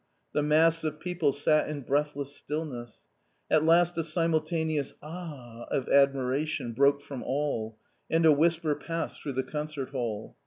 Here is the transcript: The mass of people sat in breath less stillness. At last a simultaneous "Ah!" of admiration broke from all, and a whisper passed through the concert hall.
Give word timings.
The 0.33 0.41
mass 0.41 0.83
of 0.83 0.99
people 0.99 1.31
sat 1.31 1.69
in 1.69 1.81
breath 1.81 2.15
less 2.15 2.31
stillness. 2.31 3.05
At 3.51 3.63
last 3.63 3.95
a 3.99 4.03
simultaneous 4.03 4.95
"Ah!" 5.03 5.65
of 5.69 5.87
admiration 5.89 6.73
broke 6.73 7.03
from 7.03 7.21
all, 7.21 7.77
and 8.09 8.25
a 8.25 8.31
whisper 8.31 8.73
passed 8.73 9.21
through 9.21 9.33
the 9.33 9.43
concert 9.43 9.89
hall. 9.91 10.35